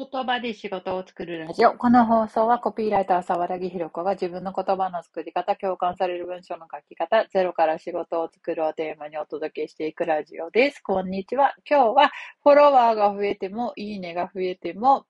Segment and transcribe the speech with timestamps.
[0.00, 1.72] 言葉で仕事を作るラジオ。
[1.74, 10.80] この放送はコピーライター沢田木ひろ子が自分の言葉の作り方、共感される文章の書き方、ゼロから仕事を作るをテーマにお届けしていくラジオです。
[10.80, 11.54] こんにちは。
[11.68, 12.10] 今日は
[12.42, 15.04] フォロワーが増えても、いいねが増えても、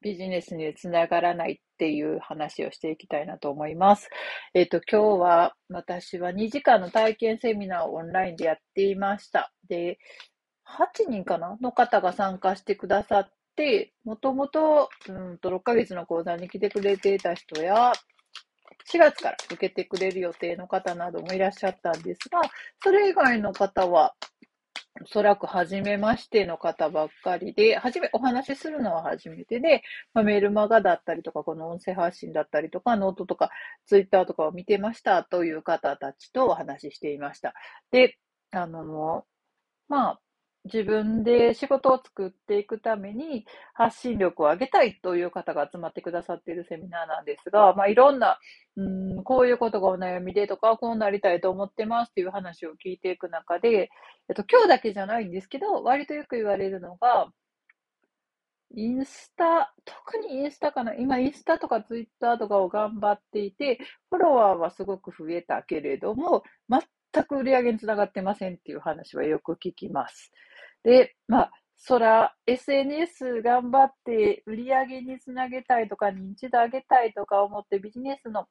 [0.00, 4.08] ビジネスにつながらないっていう話をしていきたいなと思います。
[4.54, 9.52] えっ、と、今日は私は2時間の体験セミナーをオンラインでやっていました。
[9.68, 9.98] で、
[10.66, 13.30] 8人かなの方が参加してくださっ、
[14.04, 17.92] もともと、うんと、6ヶ月の講座に来てくれていた人や、
[18.92, 22.40] 4月から受けてくれる予定の方などもいらっしゃったんですが、
[22.82, 24.14] それ以外の方は、
[25.02, 29.82] おそらく初めましての方ばっかりで、はじめ、お話しするのは初めてで、
[30.14, 33.50] まあ、メールマガだったりとか、この音声発信だったりとか、ノートとか、
[33.86, 37.52] ツイッターとかを見てましたという方たちとお話ししていました。
[37.90, 38.16] で、
[38.52, 39.26] あの、
[39.88, 40.20] まあ、
[40.66, 48.38] 自分で仕事を作っていくために発信力を上げたいという方が集まってくださっているセミナーなんですが、まあ、いろんな、
[48.76, 53.90] うん、こういうことがお悩みでとか、こうなりたいと思ってますっていう話を聞いていく中で、
[54.28, 57.30] えっと、今日だけじゃないんですけど、割とよく言われるのが、
[58.74, 63.78] インスタ、特にインスタかな今、インスタとかツイッターとかを頑張っていて、
[64.10, 70.32] フォロワーはすごく増えたけれども、全く売り上げにつながってませんっていう話はよく聞きます。
[70.86, 78.46] で、まあ、そら、SNS 頑張って売り上げにつなげたいとか、認知度上げたいとか思ってビジネスの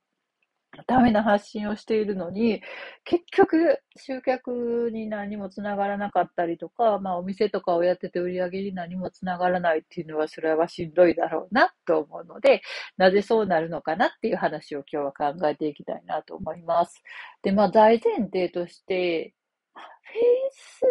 [0.86, 2.62] ための発信をしているのに、
[3.06, 12.64] 結局、集客に何もつながらなかったりとか、まあ、お店とかをやってて売り上げに何もつながらないっていうのは、それはしんどいだろうなと思うので、
[12.98, 17.02] なぜそうなるのかなっていう話を今日は考えていきたいなと思います。
[17.44, 19.34] で、まあ、大前提として、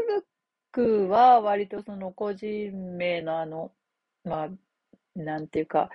[0.00, 0.33] Facebook
[0.74, 3.72] クは割とその個人名のあの、
[4.24, 4.48] まあ、
[5.16, 5.90] なんていうか、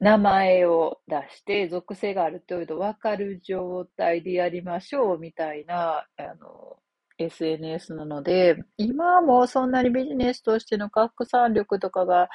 [0.00, 6.76] 名前を出して属性があるというと分かる状態でやりましょうみたいな、あの、
[7.18, 12.28] SNS なので、今もそんなにビジネスとしての拡散力とかが、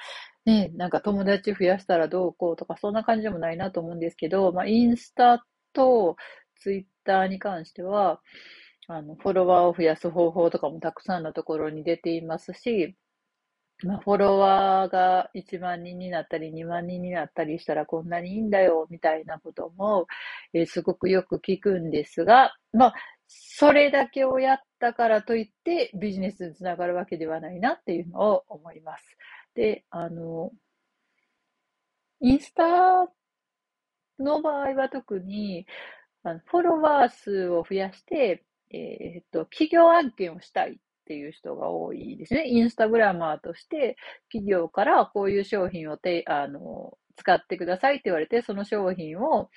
[0.45, 6.15] ね、なんか友達増やしたらどうこうとか、そんな感じでもないなと思うんですけど、まあ、インスタと
[6.55, 8.21] ツイッターに関しては、
[8.91, 12.95] あの、フォロワーを増やす方法とかもたくさんのところに出ていますし、
[13.83, 20.07] まあ、フォロワーが1万人になったり2万人になったりしたらこんなにいいんだよみたいなことも、
[20.53, 22.93] えー、すごくよく聞くんですが、まあ、
[23.27, 29.03] それだけをやったからといってビジネスにつながるわけではないなっていうのを思います。
[29.53, 30.51] で、あの、
[32.21, 33.07] インスタ
[34.17, 35.67] の場合は特に、
[36.47, 40.75] フォロワー数を増やして、えー、っと、企業案件をしたいっ
[41.05, 42.47] ていう人が多いですね。
[42.47, 43.97] インスタグラマーとして
[44.31, 49.49] 企業からこういう商品をてあの使ってくださいって言われて、その商品を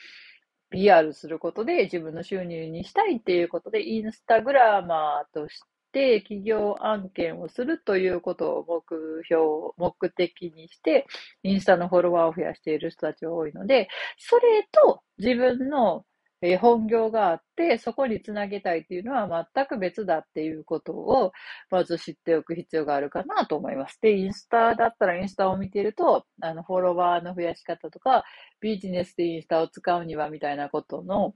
[0.70, 5.60] PR することで自分の収入にしたいっていうことで、インスタグラマーとし
[5.92, 9.42] て企業案件をするということを目標、
[9.76, 11.06] 目的にして、
[11.42, 16.04] インスタのフォロワーを増やしている人たちが多いので、それと自分の
[16.42, 21.32] え本業があって、そこにつなげたいっていうのは全く別だっていうことを、
[21.70, 24.00] まず知っておく必要があるかなと思います。
[24.02, 28.24] で、インスタだったらインスタを見てると、あの、フォロワーの増やし方とか、
[28.60, 31.34] ビジネスでインスタを使うにはみたいなことの、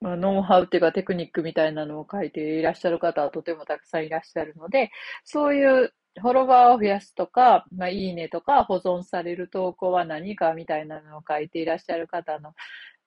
[0.00, 4.90] まあ、ノウハウっていうかテクニックみたいなのを書いていらっしゃる方はとてもたくさんいらっしゃるので、
[5.24, 12.52] そういうフォロワーを増やすとか、まあ、いいねとか保存される投稿は何かみたいなのを書いていらっしゃる方の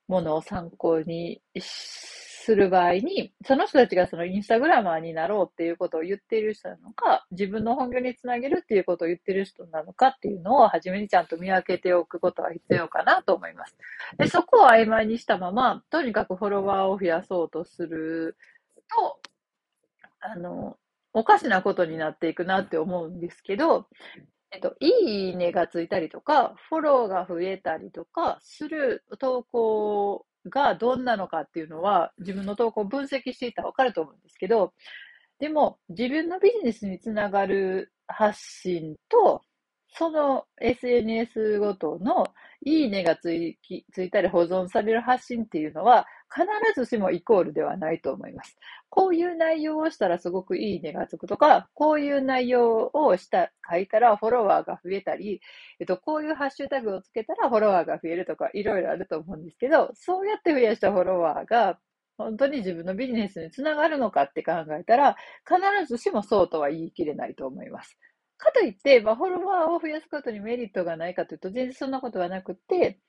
[0.07, 13.75] ものを参考にする場合に、その人たちがそのインスタグラマーになろうっていうことを言っている人なのか、自分の本業につなげるっていうことを言っている人なのかっていうのを初めにちゃんと見分けておくことは必要かなと思います。
[14.17, 18.37] で、そこを曖昧にしたまま、とにかくフォロワーを増やそうとする
[18.89, 19.19] と、
[20.19, 20.77] あの、
[21.13, 23.87] おかしなことになっていくなって思うんですけど、
[24.57, 34.73] っと、いいねがついたりとか、フォローが増えたりとかする投稿がどんなのかっていうのは、自分の投稿を分析していたらわかると思うんですけど、
[35.39, 39.41] でも、自分のビジネスにつながる発信と、
[39.97, 42.27] その SNS ごとの
[42.65, 43.57] いいねがつい
[43.93, 46.45] ついたり保存される発信っていうのは必
[46.75, 48.57] ずしもイコールではないと思います。
[48.89, 55.41] こういう内容をしたらすごくいいねがつくとか、こういう内容をした、書いたらフォロワーが増えたり、
[55.79, 61.79] えっと、こういうハッシュタグをつけたらフォロワーが増えるとか、いろいろあると思うんですけど、そうやって増やしたフォロワーが
[62.17, 65.15] 本当に自分のビジネスにつながるのかって考えたら、
[65.45, 67.97] 必ずしもそうとは言い切れないと思います。
[68.37, 72.99] かといって、まあ、フォロワーを増やすことにメリットがないかというと、全然そんなことはなくて、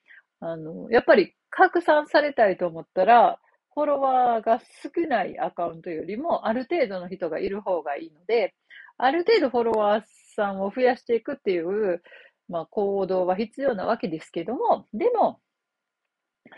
[0.41, 3.39] あの、やっぱり拡散されたいと思ったら、
[3.75, 8.55] フォロワーが少ないアカウントよりも、ある程度の人がいる方がいいので、
[8.99, 10.05] ある程度フォロワー
[10.35, 12.03] さんを増やしていくっていう、
[12.49, 15.41] まあ、行動は必要なわけですけども、でも、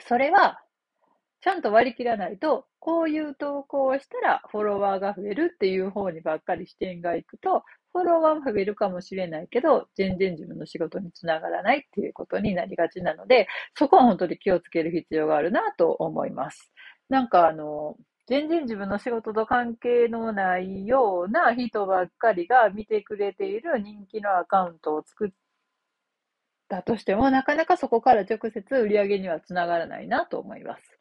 [0.00, 0.62] それは、
[1.40, 16.72] ちゃんと割り切らないと、こういう投稿をしたらフォロワーが増えるっていう方にばっかり視点がいくと、フォロワーは増えるかもしれないけど、全然自分の仕事につながらないっていうことになりがちなので、そこは本当に気をつける必要があるなと思います。
[17.08, 17.96] なんかあの、
[18.26, 25.30] 全然自分の仕事と関係のないような人ばっかりが見てくれている人気のアカウントを作っ
[26.68, 30.97] たとしても、なかなかそこから直接売り上げにはつながらないなと思います。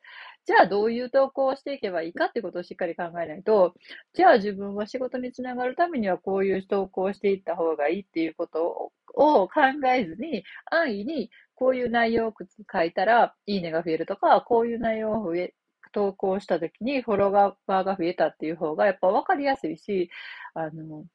[0.47, 3.75] じゃあどういう投稿をしていけばいいかってことをしっかり考えないと、
[4.13, 9.51] じゃあ自分は仕事につながるためにはこういう投稿をしていった方がいいっていうことを考
[9.93, 12.33] えずに、安易にこういう内容を
[12.71, 15.53] 書いたらいいねが増えるとか、こういう内容を増え
[15.91, 20.09] 投稿したときにフォロワーが増えたっていう方がやっぱ分かりやすいし、
[20.53, 21.05] あの、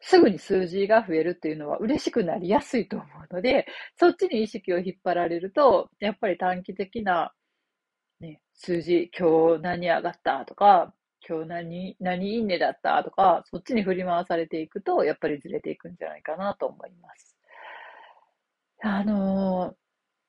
[0.00, 3.66] すぐに数字が増えるっていうのは嬉しくなりやすいと思うので、
[3.98, 7.32] そっちに意識を引っ張られると、やっぱり短期的な、
[8.20, 10.94] ね、数字、今日何上がったとか、
[11.26, 17.36] 今日何、何いいねだったとか、そっちに振り回されていくと、やっぱりずれていくんじゃないかなと思います。
[18.82, 19.74] あのー、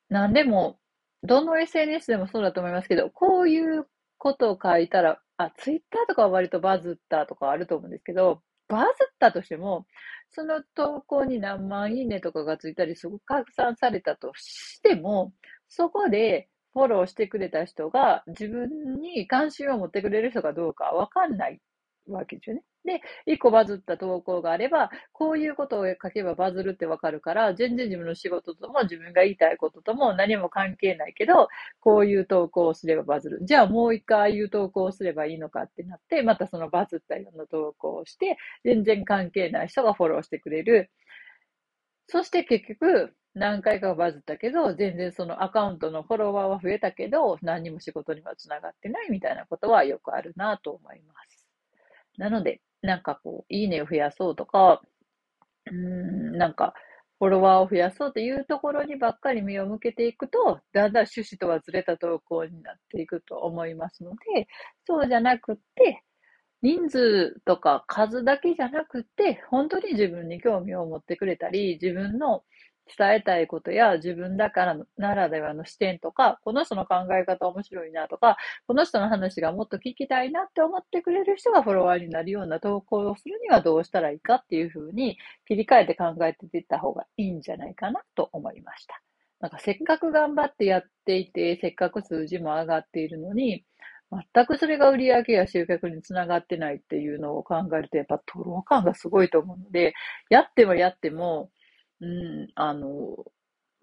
[0.10, 0.80] 何でも
[1.24, 9.86] どの SNS でもそうだと思いますけど、こういうことを書いたら、あ、ツイッターとかは割とバズったとかあると思うんですけど、バズったとしても、
[10.30, 15.34] その投稿に何万いいねとかがついたり、すごく拡散されたとしても、
[15.68, 21.60] そこでフォローしてくれた人が自分に関心を持ってくれる人かどうかわかんない
[22.08, 22.64] わけですよね。
[22.84, 31.48] で、一個バズった投稿があれば、こういうことを書けばバズるってわかるから、全然自分の仕事とも自分が言いたいこととも何も関係ないけど、
[31.80, 33.40] こういう投稿をすればバズる。
[33.44, 40.90] じゃあもう一回ああいう投稿をすればいいのかってなって、またそのバズったような投稿をして、全然関係ない人がフォローしてくれる。
[42.08, 51.48] そして結局、何回かバズったけど、全然そのアカウントのフォロワーは増えたけど、何にも仕事には繋がってないみたいなことはよくあるなと思います。
[52.18, 54.82] なので、なんかこう、いいねを増やそうとか、
[55.72, 56.74] うん、なんか、
[57.20, 64.48] フォロワーを増やそうというところにばっかり目を向けていくと、だんだん趣旨とはずれた投稿になっていくと思いますので、
[64.86, 66.04] そうじゃなくって、
[66.64, 72.44] 人数とか数だけじゃなくて、本当に自分に興味を持ってくれたり、自分の
[72.98, 78.38] 伝えたいことや自分だからならではの視点とか、この人の考え方面白いなとか、
[78.68, 85.18] この人の話がもっと聞きたいなって思ってくれる人がフォロワーになるような投稿をするにはどうしたらいいかっていうふうに
[85.48, 89.02] 切り替えて考えていった方がいいんじゃないかなと思いました。
[89.40, 93.66] なんかせっかく頑張ってやっていて、せっかく数字も上がっているのに、
[94.34, 99.94] 全くそれが売り上げや集客につながってないっていうのを考えると、やっぱトロ感がすごいと思うので、
[100.30, 101.50] やってもやっても、
[102.02, 103.16] うん、あの、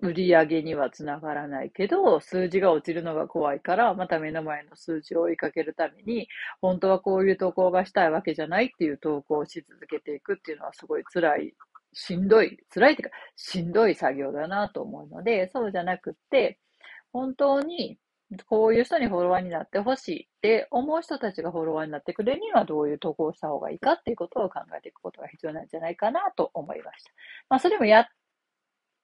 [0.00, 6.28] 売り上げにはつながらないけど、数字が落ちるのが怖いから、また目の前の数字を追いかけるために、
[6.60, 11.54] 本当はこういう投稿がしたいわけじゃないっていう投稿をし続けていくっていうのはすごい辛い、
[11.92, 16.58] しんどい、辛いっていうか、しんどい作業だなと思うので、そうじゃなくって、
[17.12, 17.98] 本当に
[18.46, 27.10] こういう人にフォロワーになってほしいって思う人たちがフォロワーになってくれるにはどういう投稿をした方がいいかっていうことを考えていくことが必要なんじゃないかなと思いました。
[27.48, 28.06] まあ、それもやっ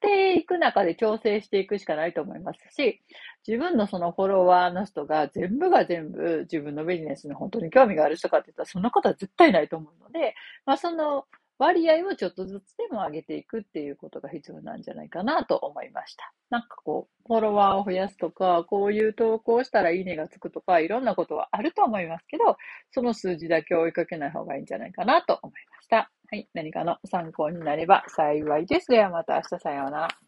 [0.00, 3.02] ていく中で調整していくしかないと思いますし、
[3.49, 10.35] 自分のそのフォロワーの人が全部が全部自分のビジネスに本当に興味がある人かって言ったらそんなことは絶対ないと思うので、
[10.66, 11.25] まあ、その
[11.58, 16.32] 割合をちょっとずつでも上げていくっていうことが必要なんじゃないかなと思いました。
[16.50, 22.56] なんかこう、フォロワーを増やすとか、こういう投稿したらいいねがつくとか、いろんなことはあると思いますけど、
[22.90, 26.11] その数字だけ追いかけない方がいいんじゃないかなと思いました。
[26.30, 26.49] はい。
[26.54, 28.88] 何かの参考になれば幸いです。
[28.88, 30.24] ではまた明日さようなら。